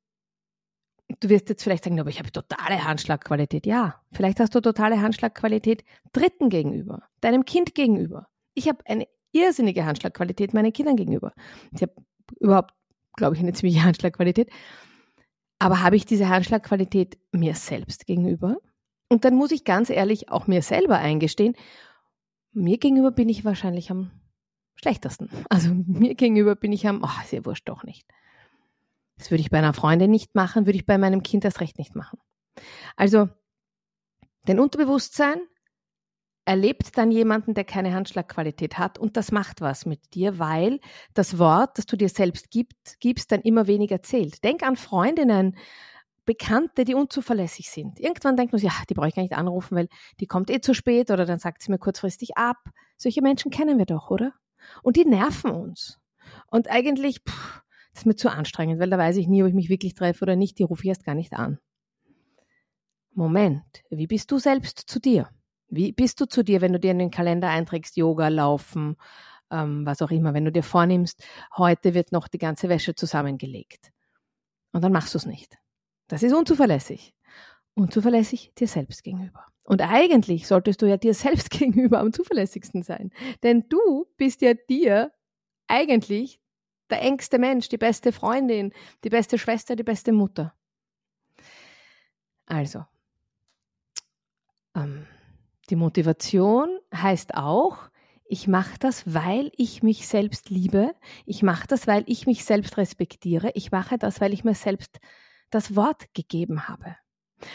du 1.19 1.29
wirst 1.29 1.49
jetzt 1.49 1.63
vielleicht 1.63 1.83
sagen, 1.83 1.99
aber 1.99 2.09
ich 2.09 2.19
habe 2.19 2.31
totale 2.31 2.83
Handschlagqualität. 2.83 3.65
Ja, 3.65 4.01
vielleicht 4.11 4.39
hast 4.39 4.55
du 4.55 4.61
totale 4.61 5.01
Handschlagqualität 5.01 5.83
Dritten 6.11 6.49
gegenüber, 6.49 7.03
deinem 7.21 7.45
Kind 7.45 7.75
gegenüber. 7.75 8.27
Ich 8.55 8.67
habe 8.67 8.79
eine 8.85 9.07
irrsinnige 9.31 9.85
Handschlagqualität 9.85 10.53
meinen 10.53 10.73
Kindern 10.73 10.95
gegenüber. 10.95 11.33
Ich 11.71 11.81
habe 11.81 11.93
überhaupt, 12.39 12.73
glaube 13.15 13.35
ich, 13.35 13.41
eine 13.41 13.53
ziemliche 13.53 13.83
Handschlagqualität. 13.83 14.49
Aber 15.63 15.81
habe 15.81 15.95
ich 15.95 16.05
diese 16.05 16.27
Handschlagqualität 16.27 17.17
mir 17.31 17.55
selbst 17.55 18.05
gegenüber? 18.05 18.57
Und 19.07 19.23
dann 19.23 19.33
muss 19.35 19.51
ich 19.51 19.63
ganz 19.63 19.89
ehrlich 19.89 20.27
auch 20.27 20.45
mir 20.45 20.61
selber 20.61 20.97
eingestehen, 20.97 21.55
mir 22.51 22.77
gegenüber 22.77 23.11
bin 23.11 23.29
ich 23.29 23.45
wahrscheinlich 23.45 23.89
am 23.89 24.11
schlechtesten. 24.75 25.29
Also 25.49 25.73
mir 25.73 26.15
gegenüber 26.15 26.57
bin 26.57 26.73
ich 26.73 26.85
am, 26.85 27.01
oh, 27.01 27.23
ist 27.23 27.31
ja 27.31 27.45
wurscht 27.45 27.69
doch 27.69 27.85
nicht. 27.85 28.05
Das 29.17 29.31
würde 29.31 29.39
ich 29.39 29.51
bei 29.51 29.57
einer 29.57 29.73
Freundin 29.73 30.11
nicht 30.11 30.35
machen, 30.35 30.65
würde 30.65 30.77
ich 30.77 30.85
bei 30.85 30.97
meinem 30.97 31.23
Kind 31.23 31.45
erst 31.45 31.61
recht 31.61 31.77
nicht 31.77 31.95
machen. 31.95 32.19
Also, 32.97 33.29
dein 34.43 34.59
Unterbewusstsein 34.59 35.37
erlebt 36.45 36.97
dann 36.97 37.11
jemanden, 37.11 37.53
der 37.53 37.63
keine 37.63 37.93
Handschlagqualität 37.93 38.77
hat 38.77 38.99
und 38.99 39.15
das 39.15 39.31
macht 39.31 39.61
was 39.61 39.85
mit 39.85 40.13
dir, 40.13 40.39
weil 40.39 40.79
das 41.13 41.37
Wort, 41.39 41.77
das 41.77 41.85
du 41.85 41.95
dir 41.95 42.09
selbst 42.09 42.51
gibst, 42.51 42.99
gibst, 42.99 43.31
dann 43.31 43.41
immer 43.41 43.67
weniger 43.67 44.01
zählt. 44.03 44.43
Denk 44.43 44.63
an 44.63 44.75
Freundinnen, 44.75 45.57
Bekannte, 46.25 46.85
die 46.85 46.95
unzuverlässig 46.95 47.69
sind. 47.69 47.99
Irgendwann 47.99 48.37
denkt 48.37 48.53
man 48.53 48.59
sich, 48.59 48.69
ja, 48.69 48.83
die 48.89 48.93
brauche 48.93 49.09
ich 49.09 49.15
gar 49.15 49.23
nicht 49.23 49.35
anrufen, 49.35 49.75
weil 49.75 49.89
die 50.19 50.25
kommt 50.25 50.49
eh 50.49 50.61
zu 50.61 50.73
spät 50.73 51.11
oder 51.11 51.25
dann 51.25 51.39
sagt 51.39 51.61
sie 51.61 51.71
mir 51.71 51.79
kurzfristig 51.79 52.37
ab. 52.37 52.57
Solche 52.97 53.21
Menschen 53.21 53.51
kennen 53.51 53.77
wir 53.77 53.85
doch, 53.85 54.09
oder? 54.09 54.33
Und 54.83 54.95
die 54.95 55.05
nerven 55.05 55.51
uns. 55.51 55.99
Und 56.47 56.69
eigentlich, 56.69 57.19
pff, 57.27 57.61
das 57.91 58.01
ist 58.01 58.05
mir 58.05 58.15
zu 58.15 58.29
anstrengend, 58.29 58.79
weil 58.79 58.89
da 58.89 58.97
weiß 58.97 59.17
ich 59.17 59.27
nie, 59.27 59.43
ob 59.43 59.49
ich 59.49 59.53
mich 59.53 59.69
wirklich 59.69 59.95
treffe 59.95 60.23
oder 60.23 60.37
nicht. 60.37 60.59
Die 60.59 60.63
rufe 60.63 60.83
ich 60.83 60.89
erst 60.89 61.05
gar 61.05 61.15
nicht 61.15 61.33
an. 61.33 61.59
Moment, 63.13 63.83
wie 63.89 64.07
bist 64.07 64.31
du 64.31 64.39
selbst 64.39 64.79
zu 64.79 64.99
dir? 64.99 65.29
Wie 65.75 65.91
bist 65.91 66.21
du 66.21 66.25
zu 66.25 66.43
dir, 66.43 66.61
wenn 66.61 66.73
du 66.73 66.79
dir 66.79 66.91
in 66.91 66.99
den 66.99 67.09
Kalender 67.09 67.49
einträgst, 67.49 67.97
Yoga, 67.97 68.27
Laufen, 68.27 68.95
ähm, 69.49 69.85
was 69.85 70.03
auch 70.03 70.11
immer, 70.11 70.35
wenn 70.35 70.45
du 70.45 70.51
dir 70.51 70.61
vornimmst, 70.61 71.23
heute 71.57 71.95
wird 71.95 72.11
noch 72.11 72.27
die 72.27 72.37
ganze 72.37 72.69
Wäsche 72.69 72.93
zusammengelegt. 72.93 73.91
Und 74.71 74.83
dann 74.83 74.91
machst 74.91 75.15
du 75.15 75.17
es 75.17 75.25
nicht. 75.25 75.57
Das 76.07 76.21
ist 76.21 76.33
unzuverlässig. 76.33 77.15
Unzuverlässig 77.73 78.53
dir 78.55 78.67
selbst 78.67 79.03
gegenüber. 79.03 79.47
Und 79.63 79.81
eigentlich 79.81 80.47
solltest 80.47 80.81
du 80.83 80.85
ja 80.85 80.97
dir 80.97 81.13
selbst 81.15 81.49
gegenüber 81.49 81.99
am 81.99 82.13
zuverlässigsten 82.13 82.83
sein. 82.83 83.11
Denn 83.41 83.65
du 83.67 84.05
bist 84.17 84.41
ja 84.41 84.53
dir 84.53 85.11
eigentlich 85.67 86.39
der 86.91 87.01
engste 87.01 87.39
Mensch, 87.39 87.69
die 87.69 87.79
beste 87.79 88.11
Freundin, 88.11 88.73
die 89.03 89.09
beste 89.09 89.39
Schwester, 89.39 89.75
die 89.75 89.83
beste 89.83 90.11
Mutter. 90.11 90.53
Also, 92.45 92.85
die 95.73 95.77
Motivation 95.77 96.69
heißt 96.93 97.33
auch, 97.33 97.89
ich 98.25 98.47
mache 98.47 98.77
das, 98.77 99.11
weil 99.11 99.51
ich 99.57 99.81
mich 99.81 100.07
selbst 100.07 100.51
liebe. 100.51 100.93
Ich 101.25 101.41
mache 101.41 101.65
das, 101.65 101.87
weil 101.87 102.03
ich 102.05 102.27
mich 102.27 102.45
selbst 102.45 102.77
respektiere. 102.77 103.49
Ich 103.55 103.71
mache 103.71 103.97
das, 103.97 104.21
weil 104.21 104.33
ich 104.33 104.43
mir 104.43 104.53
selbst 104.53 104.99
das 105.49 105.75
Wort 105.75 106.13
gegeben 106.13 106.67
habe. 106.67 106.95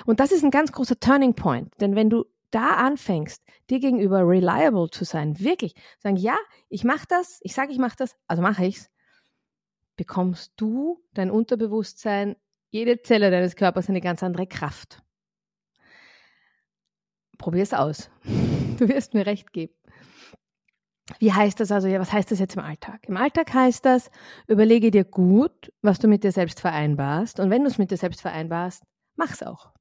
Und 0.05 0.19
das 0.19 0.33
ist 0.33 0.43
ein 0.43 0.51
ganz 0.51 0.73
großer 0.73 0.99
Turning 0.99 1.35
Point, 1.35 1.73
denn 1.81 1.95
wenn 1.95 2.11
du 2.11 2.25
da 2.51 2.71
anfängst, 2.71 3.41
dir 3.71 3.79
gegenüber 3.79 4.27
reliable 4.27 4.91
zu 4.91 5.05
sein, 5.05 5.39
wirklich 5.39 5.75
sagen, 6.01 6.17
ja, 6.17 6.37
ich 6.69 6.83
mache 6.83 7.07
das, 7.09 7.39
ich 7.43 7.55
sage, 7.55 7.71
ich 7.71 7.79
mache 7.79 7.99
das, 7.99 8.17
also 8.27 8.43
mache 8.43 8.67
ich's, 8.67 8.91
bekommst 9.97 10.55
du 10.57 11.05
dein 11.15 11.31
Unterbewusstsein, 11.31 12.35
jede 12.71 13.01
Zelle 13.01 13.31
deines 13.31 13.55
Körpers 13.55 13.89
eine 13.89 14.01
ganz 14.01 14.25
andere 14.25 14.49
Kraft. 14.49 15.05
Probier 17.39 17.63
es 17.63 17.75
aus. 17.75 18.11
Du 18.79 18.89
wirst 18.89 19.13
mir 19.13 19.27
recht 19.27 19.53
geben. 19.53 19.75
Wie 21.19 21.33
heißt 21.33 21.59
das 21.59 21.73
also? 21.73 21.89
Ja, 21.89 21.99
was 21.99 22.13
heißt 22.13 22.31
das 22.31 22.39
jetzt 22.39 22.55
im 22.55 22.63
Alltag? 22.63 23.01
Im 23.09 23.17
Alltag 23.17 23.53
heißt 23.53 23.85
das, 23.85 24.09
überlege 24.47 24.93
dir 24.93 25.03
gut, 25.03 25.73
was 25.83 25.99
du 25.99 26.07
mit 26.07 26.23
dir 26.23 26.31
selbst 26.31 26.61
vereinbarst. 26.61 27.41
Und 27.41 27.51
wenn 27.51 27.63
du 27.63 27.69
es 27.69 27.79
mit 27.79 27.91
dir 27.91 27.97
selbst 27.97 28.21
vereinbarst, 28.21 28.85
mach's 29.17 29.43
auch. 29.43 29.73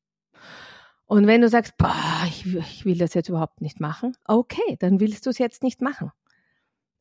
Und 1.06 1.28
wenn 1.28 1.42
du 1.42 1.48
sagst, 1.48 1.78
boah, 1.78 2.24
ich, 2.26 2.56
ich 2.56 2.86
will 2.86 2.98
das 2.98 3.14
jetzt 3.14 3.30
überhaupt 3.30 3.62
nicht 3.62 3.80
machen, 3.80 4.18
okay, 4.26 4.78
dann 4.80 5.00
willst 5.00 5.28
du 5.28 5.30
es 5.30 5.38
jetzt 5.38 5.62
nicht 5.62 5.80
machen 5.80 6.12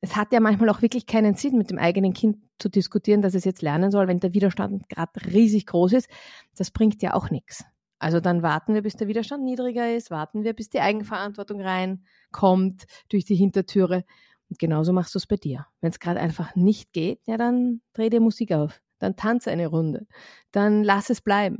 es 0.00 0.16
hat 0.16 0.32
ja 0.32 0.40
manchmal 0.40 0.68
auch 0.68 0.82
wirklich 0.82 1.06
keinen 1.06 1.34
Sinn, 1.34 1.58
mit 1.58 1.70
dem 1.70 1.78
eigenen 1.78 2.12
Kind 2.12 2.38
zu 2.58 2.68
diskutieren, 2.68 3.22
dass 3.22 3.34
es 3.34 3.44
jetzt 3.44 3.62
lernen 3.62 3.90
soll, 3.90 4.08
wenn 4.08 4.20
der 4.20 4.34
Widerstand 4.34 4.88
gerade 4.88 5.12
riesig 5.26 5.66
groß 5.66 5.94
ist. 5.94 6.08
Das 6.56 6.70
bringt 6.70 7.02
ja 7.02 7.14
auch 7.14 7.30
nichts. 7.30 7.64
Also 7.98 8.20
dann 8.20 8.42
warten 8.42 8.74
wir, 8.74 8.82
bis 8.82 8.96
der 8.96 9.08
Widerstand 9.08 9.44
niedriger 9.44 9.94
ist, 9.94 10.10
warten 10.10 10.44
wir, 10.44 10.52
bis 10.52 10.68
die 10.68 10.80
Eigenverantwortung 10.80 11.60
reinkommt 11.60 12.84
durch 13.08 13.24
die 13.24 13.36
Hintertüre. 13.36 14.04
Und 14.48 14.58
genauso 14.58 14.92
machst 14.92 15.14
du 15.14 15.18
es 15.18 15.26
bei 15.26 15.36
dir. 15.36 15.66
Wenn 15.80 15.90
es 15.90 15.98
gerade 15.98 16.20
einfach 16.20 16.54
nicht 16.54 16.92
geht, 16.92 17.20
ja, 17.26 17.36
dann 17.36 17.80
dreh 17.94 18.10
dir 18.10 18.20
Musik 18.20 18.52
auf, 18.52 18.80
dann 18.98 19.16
tanze 19.16 19.50
eine 19.50 19.66
Runde, 19.66 20.06
dann 20.52 20.84
lass 20.84 21.10
es 21.10 21.20
bleiben. 21.20 21.58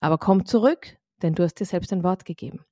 Aber 0.00 0.18
komm 0.18 0.46
zurück, 0.46 0.98
denn 1.22 1.34
du 1.34 1.42
hast 1.42 1.54
dir 1.54 1.64
selbst 1.64 1.92
ein 1.92 2.04
Wort 2.04 2.24
gegeben 2.24 2.64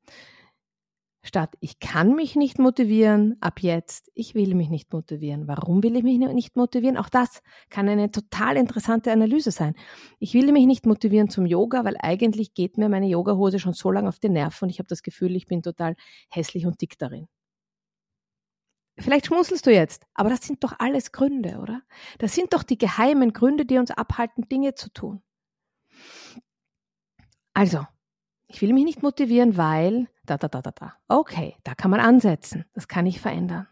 statt 1.25 1.57
ich 1.61 1.81
kann 1.81 2.15
mich 2.15 2.37
nicht 2.37 2.59
motivieren, 2.59 3.37
ab 3.41 3.61
jetzt, 3.61 4.13
ich 4.15 4.35
will 4.35 4.55
mich 4.55 4.69
nicht 4.69 4.93
motivieren. 4.93 5.49
Warum 5.49 5.83
will 5.83 5.97
ich 5.97 6.05
mich 6.05 6.19
nicht 6.19 6.55
motivieren? 6.55 6.97
Auch 6.97 7.09
das 7.09 7.43
kann 7.71 7.89
eine 7.89 8.11
total 8.11 8.57
interessante 8.57 9.11
Analyse 9.11 9.51
sein. 9.51 9.75
Ich 10.21 10.35
will 10.35 10.53
mich 10.53 10.67
nicht 10.67 10.87
motivieren 10.87 11.31
zum 11.31 11.47
Yoga, 11.47 11.85
weil 11.85 11.97
eigentlich 11.99 12.55
geht 12.55 12.79
mir 12.79 12.89
meine 12.89 13.09
Yogahose 13.09 13.59
schon 13.59 13.73
so 13.73 13.91
lange 13.91 14.09
auf 14.09 14.21
den 14.21 14.35
Nerven 14.35 14.67
und 14.67 14.71
ich 14.71 14.79
habe 14.79 14.89
das 14.89 15.03
Gefühl, 15.03 15.35
ich 15.35 15.47
bin 15.47 15.63
total 15.63 15.97
hässlich 16.31 16.67
und 16.67 16.81
dick 16.81 16.99
darin. 16.99 17.27
Vielleicht 18.99 19.27
schmunzelst 19.27 19.67
du 19.67 19.73
jetzt, 19.73 20.07
aber 20.15 20.31
das 20.31 20.43
sind 20.43 20.63
doch 20.63 20.75
alles 20.79 21.11
Gründe, 21.11 21.59
oder? 21.59 21.83
Das 22.19 22.35
sind 22.35 22.53
doch 22.53 22.63
die 22.63 22.79
geheimen 22.79 23.33
Gründe, 23.33 23.65
die 23.65 23.79
uns 23.79 23.91
abhalten, 23.91 24.49
Dinge 24.49 24.75
zu 24.75 24.93
tun. 24.93 25.23
Also, 27.55 27.87
ich 28.55 28.63
will 28.63 28.73
mich 28.73 28.85
nicht 28.85 29.03
motivieren, 29.03 29.57
weil 29.57 30.07
da, 30.27 30.39
da, 30.39 30.47
da, 30.47 30.63
da, 30.63 30.71
da. 30.71 30.95
Okay, 31.09 31.57
da 31.65 31.75
kann 31.75 31.91
man 31.91 31.99
ansetzen. 31.99 32.65
Das 32.73 32.87
kann 32.87 33.05
ich 33.05 33.21
verändern. 33.21 33.67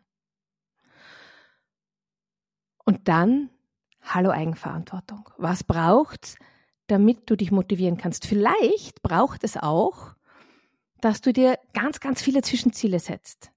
Und 2.84 3.06
dann, 3.06 3.50
hallo 4.00 4.30
Eigenverantwortung. 4.30 5.30
Was 5.38 5.62
braucht's, 5.62 6.36
damit 6.88 7.30
du 7.30 7.36
dich 7.36 7.52
motivieren 7.52 7.96
kannst? 7.96 8.26
Vielleicht 8.26 9.02
braucht 9.02 9.44
es 9.44 9.56
auch, 9.56 10.16
dass 11.00 11.20
du 11.20 11.32
dir 11.32 11.60
ganz, 11.74 12.00
ganz 12.00 12.20
viele 12.20 12.42
Zwischenziele 12.42 12.98
setzt. 12.98 13.52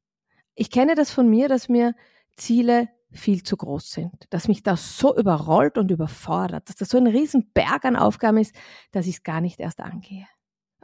Ich 0.54 0.70
kenne 0.70 0.94
das 0.94 1.10
von 1.10 1.28
mir, 1.28 1.50
dass 1.50 1.70
mir 1.70 1.96
Ziele 2.38 2.90
viel 3.12 3.42
zu 3.42 3.58
groß 3.58 3.92
sind, 3.92 4.28
dass 4.30 4.48
mich 4.48 4.62
das 4.62 5.00
so 5.00 5.18
überrollt 5.18 5.80
und 5.80 5.90
überfordert, 5.90 6.70
dass 6.70 6.76
das 6.76 6.90
so 6.90 6.98
ein 7.00 7.08
Riesenberg 7.08 7.84
an 7.84 7.96
Aufgaben 7.96 8.38
ist, 8.38 8.56
dass 8.92 9.08
ich 9.08 9.16
es 9.16 9.24
gar 9.24 9.42
nicht 9.42 9.60
erst 9.60 9.80
angehe. 9.80 10.28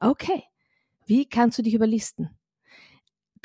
Okay, 0.04 0.44
wie 1.06 1.30
kannst 1.30 1.60
du 1.60 1.62
dich 1.62 1.76
überlisten? 1.76 2.32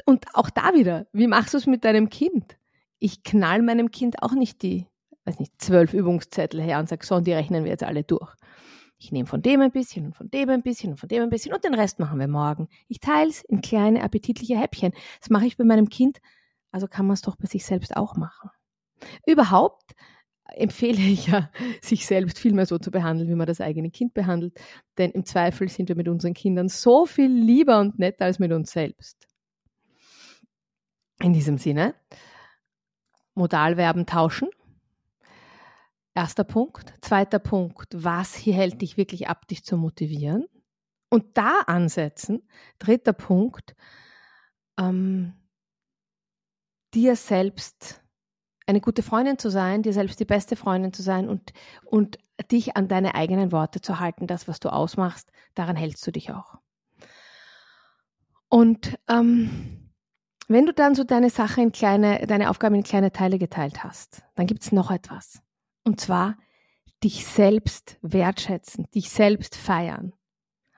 Und 0.07 0.35
auch 0.35 0.49
da 0.49 0.73
wieder, 0.73 1.07
wie 1.13 1.27
machst 1.27 1.53
du 1.53 1.59
es 1.59 1.67
mit 1.67 1.85
deinem 1.85 2.09
Kind? 2.09 2.57
Ich 2.99 3.23
knall 3.23 3.61
meinem 3.61 3.91
Kind 3.91 4.23
auch 4.23 4.33
nicht 4.33 4.63
die, 4.63 4.87
weiß 5.27 5.39
nicht, 5.39 5.53
zwölf 5.61 5.93
Übungszettel 5.93 6.63
her 6.63 6.79
und 6.79 6.89
sage, 6.89 7.05
so, 7.05 7.17
und 7.17 7.27
die 7.27 7.35
rechnen 7.35 7.65
wir 7.65 7.71
jetzt 7.71 7.83
alle 7.83 8.05
durch. 8.05 8.35
Ich 8.97 9.13
nehme 9.13 9.27
von 9.27 9.43
dem 9.43 9.61
ein 9.61 9.71
bisschen 9.71 10.07
und 10.07 10.17
von 10.17 10.31
dem 10.31 10.49
ein 10.49 10.63
bisschen 10.63 10.93
und 10.93 10.97
von 10.97 11.11
dem 11.11 11.23
ein 11.25 11.29
bisschen 11.29 11.53
und 11.53 11.63
den 11.63 11.75
Rest 11.75 11.99
machen 11.99 12.19
wir 12.19 12.29
morgen. 12.29 12.69
Ich 12.89 13.01
teile 13.01 13.29
es 13.29 13.43
in 13.45 13.61
kleine, 13.61 14.03
appetitliche 14.03 14.59
Häppchen. 14.59 14.93
Das 15.21 15.29
mache 15.29 15.45
ich 15.45 15.59
bei 15.59 15.65
meinem 15.65 15.91
Kind, 15.91 16.21
also 16.71 16.89
kann 16.89 17.07
man 17.07 17.15
es 17.15 17.21
doch 17.21 17.37
bei 17.37 17.47
sich 17.47 17.67
selbst 17.67 17.95
auch 17.95 18.17
machen. 18.17 18.49
Überhaupt 19.27 19.95
empfehle 20.49 21.01
ich 21.01 21.27
ja, 21.29 21.51
sich 21.81 22.07
selbst 22.07 22.39
viel 22.39 22.53
mehr 22.53 22.67
so 22.67 22.79
zu 22.79 22.91
behandeln, 22.91 23.29
wie 23.29 23.35
man 23.35 23.47
das 23.47 23.61
eigene 23.61 23.91
Kind 23.91 24.15
behandelt. 24.15 24.59
Denn 24.99 25.11
im 25.11 25.25
Zweifel 25.25 25.69
sind 25.69 25.89
wir 25.89 25.97
mit 25.97 26.09
unseren 26.09 26.35
Kindern 26.35 26.69
so 26.69 27.07
viel 27.07 27.31
lieber 27.31 27.81
und 27.81 27.99
netter 27.99 28.25
als 28.25 28.39
mit 28.39 28.53
uns 28.53 28.71
selbst. 28.71 29.27
In 31.21 31.33
diesem 31.33 31.59
Sinne, 31.59 31.95
Modalverben 33.35 34.07
tauschen. 34.07 34.49
Erster 36.15 36.45
Punkt. 36.45 36.95
Zweiter 37.03 37.39
Punkt, 37.39 37.89
was 37.95 38.35
hier 38.35 38.55
hält 38.55 38.81
dich 38.81 38.97
wirklich 38.97 39.29
ab, 39.29 39.47
dich 39.49 39.65
zu 39.65 39.77
motivieren? 39.77 40.47
Und 41.11 41.37
da 41.37 41.61
ansetzen. 41.67 42.49
Dritter 42.79 43.13
Punkt, 43.13 43.77
ähm, 44.79 45.35
dir 46.95 47.17
selbst 47.17 48.03
eine 48.67 48.81
gute 48.81 49.03
Freundin 49.03 49.39
zu 49.39 49.51
sein, 49.51 49.83
dir 49.83 49.93
selbst 49.93 50.19
die 50.21 50.25
beste 50.25 50.57
Freundin 50.57 50.93
zu 50.93 51.03
sein 51.03 51.29
und, 51.29 51.53
und 51.85 52.19
dich 52.51 52.77
an 52.77 52.89
deine 52.89 53.15
eigenen 53.15 53.53
Worte 53.53 53.81
zu 53.81 54.01
halten, 54.01 54.27
das, 54.27 54.49
was 54.49 54.61
du 54.61 54.73
ausmachst, 54.73 55.31
daran 55.55 55.77
hältst 55.77 56.07
du 56.07 56.11
dich 56.11 56.33
auch. 56.33 56.59
Und 58.49 58.99
ähm, 59.09 59.93
wenn 60.49 60.67
du 60.67 60.73
dann 60.73 60.95
so 60.95 61.05
deine 61.05 61.31
Sache 61.31 61.61
in 61.61 61.73
kleine, 61.73 62.27
deine 62.27 62.51
Aufgaben 62.51 62.75
in 62.77 62.83
kleine 62.83 63.13
Teile 63.13 63.39
geteilt 63.39 63.83
hast, 63.83 64.23
dann 64.35 64.47
gibt 64.47 64.63
es 64.63 64.73
noch 64.73 64.91
etwas. 64.91 65.41
Und 65.85 66.01
zwar 66.01 66.37
dich 67.03 67.27
selbst 67.27 67.99
wertschätzen, 68.03 68.87
dich 68.95 69.11
selbst 69.11 69.57
feiern. 69.57 70.13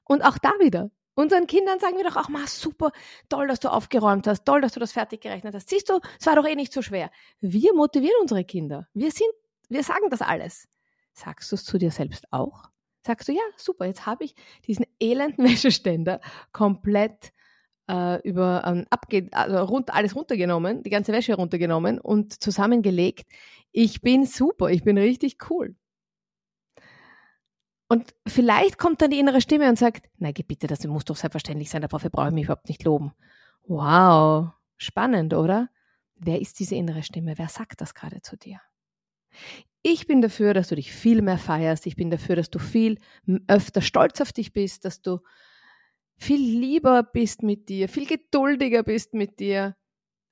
Und 0.05 0.23
auch 0.23 0.39
da 0.39 0.51
wieder, 0.61 0.91
Unseren 1.19 1.49
Kindern 1.49 1.81
sagen 1.81 1.97
wir 1.97 2.05
doch 2.05 2.17
auch 2.17 2.29
mal, 2.29 2.47
super, 2.47 2.93
toll, 3.29 3.49
dass 3.49 3.59
du 3.59 3.73
aufgeräumt 3.73 4.29
hast, 4.29 4.45
toll, 4.45 4.61
dass 4.61 4.73
du 4.73 4.79
das 4.79 4.93
fertig 4.93 5.21
gerechnet 5.21 5.53
hast. 5.53 5.69
Siehst 5.69 5.89
du, 5.89 5.99
es 6.21 6.27
war 6.27 6.37
doch 6.37 6.47
eh 6.47 6.55
nicht 6.55 6.73
so 6.73 6.81
schwer. 6.81 7.11
Wir 7.41 7.75
motivieren 7.75 8.21
unsere 8.21 8.45
Kinder. 8.45 8.87
Wir 8.95 9.11
sind, 9.11 9.31
wir 9.69 9.83
sagen 9.83 10.11
das 10.11 10.23
alles. 10.23 10.69
Sagst 11.13 11.51
du 11.51 11.57
es 11.57 11.65
zu 11.65 11.77
dir 11.77 11.91
selbst 11.91 12.33
auch? 12.33 12.69
sagst 13.05 13.29
du, 13.29 13.33
ja, 13.33 13.43
super, 13.57 13.87
jetzt 13.87 14.07
habe 14.07 14.25
ich 14.25 14.35
diesen 14.67 14.87
elenden 15.01 15.45
Wäscheständer 15.49 16.21
komplett 16.53 17.33
äh, 17.91 18.21
über 18.23 18.63
ähm, 18.65 18.87
abge 18.91 19.29
also 19.33 19.59
rund, 19.65 19.93
alles 19.93 20.15
runtergenommen, 20.15 20.85
die 20.85 20.91
ganze 20.91 21.13
Wäsche 21.13 21.35
runtergenommen 21.35 21.99
und 21.99 22.41
zusammengelegt. 22.41 23.29
Ich 23.73 24.03
bin 24.03 24.25
super, 24.25 24.71
ich 24.71 24.85
bin 24.85 24.99
richtig 24.99 25.39
cool. 25.51 25.75
Und 27.89 28.15
vielleicht 28.27 28.79
kommt 28.79 29.01
dann 29.01 29.11
die 29.11 29.19
innere 29.19 29.41
Stimme 29.41 29.69
und 29.69 29.79
sagt, 29.79 30.09
na 30.19 30.31
geh 30.31 30.43
bitte, 30.43 30.67
das 30.67 30.87
muss 30.87 31.07
doch 31.07 31.17
selbstverständlich 31.17 31.71
sein, 31.71 31.83
dafür 31.83 32.11
brauche 32.11 32.29
ich 32.29 32.35
mich 32.35 32.45
überhaupt 32.45 32.69
nicht 32.69 32.85
loben. 32.85 33.13
Wow, 33.67 34.51
spannend, 34.77 35.33
oder? 35.33 35.71
Wer 36.17 36.41
ist 36.41 36.61
diese 36.61 36.75
innere 36.75 37.03
Stimme? 37.03 37.39
Wer 37.39 37.49
sagt 37.49 37.81
das 37.81 37.95
gerade 37.95 38.21
zu 38.21 38.37
dir? 38.37 38.61
Ich 39.83 40.07
bin 40.07 40.21
dafür, 40.21 40.53
dass 40.53 40.69
du 40.69 40.75
dich 40.75 40.93
viel 40.93 41.23
mehr 41.23 41.39
feierst. 41.39 41.87
Ich 41.87 41.97
bin 41.97 42.11
dafür, 42.11 42.37
dass 42.37 42.51
du 42.51 42.59
viel 42.59 42.99
öfter 43.47 43.81
stolz 43.81 44.21
auf 44.21 44.33
dich 44.33 44.53
bist, 44.53 44.85
dass 44.85 45.01
du 45.01 45.21
viel 46.17 46.41
lieber 46.41 47.03
bist 47.03 47.43
mit 47.43 47.69
dir, 47.69 47.89
viel 47.89 48.07
geduldiger 48.07 48.83
bist 48.83 49.15
mit 49.15 49.39
dir, 49.39 49.77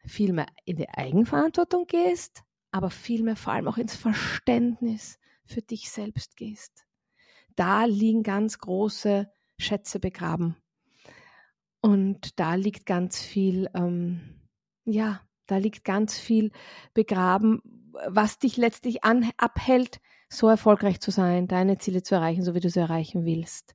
viel 0.05 0.33
mehr 0.33 0.49
in 0.65 0.77
die 0.77 0.89
Eigenverantwortung 0.89 1.87
gehst, 1.87 2.43
aber 2.73 2.91
viel 2.91 3.23
mehr 3.23 3.37
vor 3.37 3.53
allem 3.53 3.69
auch 3.69 3.79
ins 3.79 3.97
Verständnis 3.97 5.19
für 5.45 5.63
dich 5.63 5.91
selbst 5.91 6.37
gehst. 6.37 6.86
Da 7.57 7.85
liegen 7.85 8.23
ganz 8.23 8.59
große 8.59 9.31
Schätze 9.59 9.99
begraben. 9.99 10.57
Und 11.81 12.39
da 12.39 12.55
liegt 12.55 12.87
ganz 12.87 13.23
viel, 13.23 13.69
ähm, 13.75 14.41
ja, 14.85 15.21
da 15.47 15.57
liegt 15.57 15.85
ganz 15.85 16.19
viel 16.19 16.51
begraben, 16.95 17.61
was 18.09 18.39
dich 18.39 18.57
letztlich 18.57 19.05
an, 19.05 19.31
abhält, 19.37 20.01
so 20.29 20.49
erfolgreich 20.49 21.01
zu 21.01 21.11
sein, 21.11 21.47
deine 21.47 21.79
Ziele 21.79 22.03
zu 22.03 22.15
erreichen, 22.15 22.43
so 22.43 22.55
wie 22.55 22.61
du 22.61 22.69
sie 22.69 22.81
erreichen 22.81 23.25
willst. 23.25 23.75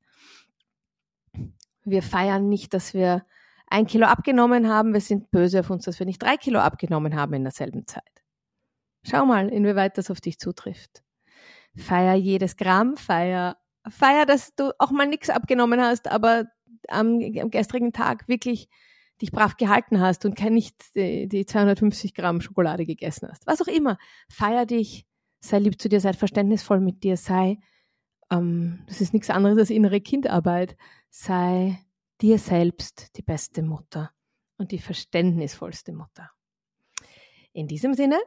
Wir 1.84 2.04
feiern 2.04 2.50
nicht, 2.50 2.74
dass 2.74 2.94
wir 2.94 3.26
ein 3.68 3.88
Kilo 3.88 4.06
abgenommen 4.06 4.68
haben. 4.68 4.94
Wir 4.94 5.02
sind 5.02 5.32
böse 5.32 5.62
auf 5.62 5.70
uns, 5.70 5.86
dass 5.86 5.98
wir 6.00 6.06
nicht 6.06 6.22
drei 6.22 6.38
Kilo 6.38 6.60
abgenommen 6.60 7.16
haben 7.16 7.34
in 7.34 7.44
derselben 7.44 7.88
Zeit. 7.88 8.04
Schau 9.04 9.26
mal, 9.26 9.50
inwieweit 9.50 9.98
das 9.98 10.12
auf 10.12 10.22
dich 10.22 10.38
zutrifft. 10.38 11.02
Feier 11.76 12.16
jedes 12.16 12.58
Gramm, 12.58 12.98
feier, 12.98 13.58
feier, 13.90 14.26
dass 14.26 14.56
du 14.56 14.72
auch 14.80 14.92
mal 14.92 15.08
nichts 15.08 15.30
abgenommen 15.30 15.82
hast, 15.82 16.10
aber 16.10 16.46
am, 16.88 17.20
am 17.40 17.50
gestrigen 17.50 17.94
Tag 17.94 18.28
wirklich 18.28 18.70
dich 19.22 19.32
brav 19.32 19.58
gehalten 19.58 20.00
hast 20.00 20.26
und 20.26 20.36
kein 20.36 20.54
nicht 20.54 20.96
die, 20.96 21.28
die 21.28 21.46
250 21.46 22.14
Gramm 22.14 22.42
Schokolade 22.42 22.86
gegessen 22.86 23.28
hast. 23.30 23.46
Was 23.46 23.62
auch 23.62 23.68
immer. 23.68 23.98
Feier 24.30 24.66
dich, 24.66 25.06
sei 25.40 25.60
lieb 25.60 25.80
zu 25.80 25.90
dir, 25.90 26.00
sei 26.00 26.14
verständnisvoll 26.14 26.80
mit 26.80 27.04
dir, 27.04 27.18
sei, 27.18 27.60
ähm, 28.32 28.84
das 28.88 29.02
ist 29.02 29.14
nichts 29.14 29.30
anderes 29.30 29.58
als 29.58 29.70
innere 29.70 30.02
Kindarbeit, 30.02 30.76
sei 31.10 31.80
dir 32.22 32.40
selbst 32.40 33.16
die 33.18 33.22
beste 33.22 33.64
Mutter 33.64 34.12
und 34.58 34.72
die 34.72 34.80
verständnisvollste 34.80 35.94
Mutter. 35.94 36.32
In 37.54 37.68
diesem 37.68 37.94
Sinne, 37.94 38.20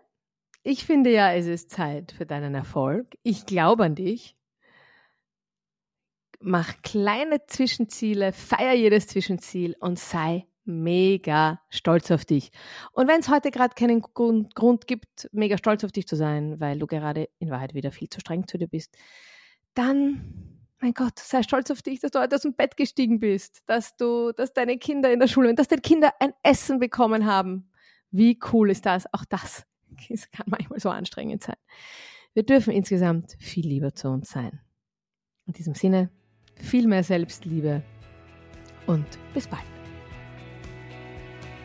ich 0.62 0.84
finde 0.84 1.12
ja, 1.12 1.32
es 1.32 1.46
ist 1.46 1.70
Zeit 1.70 2.12
für 2.12 2.26
deinen 2.26 2.54
Erfolg. 2.54 3.16
Ich 3.22 3.46
glaube 3.46 3.84
an 3.84 3.94
dich. 3.94 4.36
Mach 6.46 6.74
kleine 6.82 7.46
Zwischenziele, 7.46 8.34
feier 8.34 8.74
jedes 8.74 9.06
Zwischenziel 9.06 9.76
und 9.80 9.98
sei 9.98 10.46
mega 10.66 11.62
stolz 11.70 12.10
auf 12.10 12.26
dich. 12.26 12.50
Und 12.92 13.08
wenn 13.08 13.20
es 13.20 13.30
heute 13.30 13.50
gerade 13.50 13.74
keinen 13.74 14.02
Grund, 14.02 14.54
Grund 14.54 14.86
gibt, 14.86 15.30
mega 15.32 15.56
stolz 15.56 15.84
auf 15.84 15.92
dich 15.92 16.06
zu 16.06 16.16
sein, 16.16 16.60
weil 16.60 16.78
du 16.78 16.86
gerade 16.86 17.30
in 17.38 17.48
Wahrheit 17.48 17.72
wieder 17.72 17.90
viel 17.92 18.10
zu 18.10 18.20
streng 18.20 18.46
zu 18.46 18.58
dir 18.58 18.66
bist, 18.68 18.94
dann, 19.72 20.60
mein 20.80 20.92
Gott, 20.92 21.18
sei 21.18 21.42
stolz 21.42 21.70
auf 21.70 21.80
dich, 21.80 22.00
dass 22.00 22.10
du 22.10 22.20
heute 22.20 22.36
aus 22.36 22.42
dem 22.42 22.52
Bett 22.52 22.76
gestiegen 22.76 23.20
bist, 23.20 23.62
dass 23.64 23.96
du, 23.96 24.32
dass 24.32 24.52
deine 24.52 24.76
Kinder 24.76 25.10
in 25.10 25.20
der 25.20 25.28
Schule, 25.28 25.54
dass 25.54 25.68
deine 25.68 25.80
Kinder 25.80 26.12
ein 26.20 26.34
Essen 26.42 26.78
bekommen 26.78 27.24
haben. 27.24 27.70
Wie 28.10 28.38
cool 28.52 28.70
ist 28.70 28.84
das? 28.84 29.06
Auch 29.14 29.24
das, 29.24 29.64
das 30.10 30.30
kann 30.30 30.44
manchmal 30.50 30.78
so 30.78 30.90
anstrengend 30.90 31.42
sein. 31.42 31.56
Wir 32.34 32.42
dürfen 32.42 32.74
insgesamt 32.74 33.34
viel 33.38 33.66
lieber 33.66 33.94
zu 33.94 34.08
uns 34.08 34.28
sein. 34.28 34.60
In 35.46 35.54
diesem 35.54 35.74
Sinne, 35.74 36.10
viel 36.56 36.86
mehr 36.86 37.02
Selbstliebe 37.02 37.82
und 38.86 39.06
bis 39.32 39.46
bald. 39.46 39.62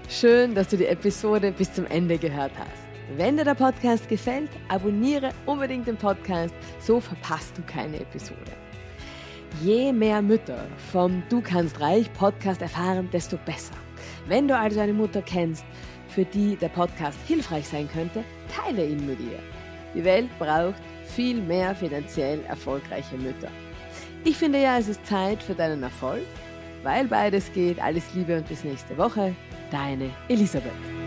Schön, 0.09 0.55
dass 0.55 0.69
du 0.69 0.77
die 0.77 0.87
Episode 0.87 1.51
bis 1.51 1.71
zum 1.71 1.85
Ende 1.87 2.17
gehört 2.17 2.51
hast. 2.57 2.89
Wenn 3.15 3.37
dir 3.37 3.43
der 3.43 3.55
Podcast 3.55 4.07
gefällt, 4.07 4.49
abonniere 4.67 5.31
unbedingt 5.45 5.87
den 5.87 5.97
Podcast, 5.97 6.53
so 6.79 6.99
verpasst 6.99 7.57
du 7.57 7.63
keine 7.63 7.99
Episode. 7.99 8.51
Je 9.63 9.91
mehr 9.91 10.21
Mütter 10.21 10.65
vom 10.91 11.23
Du 11.29 11.41
kannst 11.41 11.79
reich 11.79 12.11
Podcast 12.13 12.61
erfahren, 12.61 13.09
desto 13.11 13.37
besser. 13.45 13.73
Wenn 14.27 14.47
du 14.47 14.55
also 14.55 14.79
eine 14.79 14.93
Mutter 14.93 15.21
kennst, 15.21 15.65
für 16.07 16.25
die 16.25 16.55
der 16.55 16.69
Podcast 16.69 17.17
hilfreich 17.27 17.67
sein 17.67 17.89
könnte, 17.91 18.23
teile 18.53 18.85
ihn 18.85 19.05
mit 19.05 19.19
ihr. 19.19 19.39
Die 19.95 20.03
Welt 20.03 20.29
braucht 20.37 20.81
viel 21.03 21.41
mehr 21.41 21.73
finanziell 21.73 22.43
erfolgreiche 22.45 23.17
Mütter. 23.17 23.49
Ich 24.23 24.37
finde 24.37 24.61
ja, 24.61 24.77
es 24.77 24.87
ist 24.87 25.05
Zeit 25.05 25.41
für 25.41 25.53
deinen 25.53 25.81
Erfolg, 25.81 26.25
weil 26.83 27.05
beides 27.07 27.51
geht. 27.53 27.81
Alles 27.81 28.03
Liebe 28.13 28.37
und 28.37 28.47
bis 28.47 28.63
nächste 28.63 28.97
Woche. 28.97 29.33
Deine 29.71 30.09
Elisabeth. 30.27 30.98